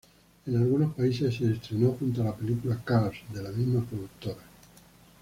En 0.47 0.57
algunos 0.57 0.95
países 0.95 1.35
se 1.35 1.51
estrenó 1.51 1.91
junto 1.91 2.23
a 2.23 2.25
la 2.25 2.35
película 2.35 2.81
Cars, 2.83 3.17
de 3.31 3.43
la 3.43 3.51
misma 3.51 3.85
productora. 3.85 4.41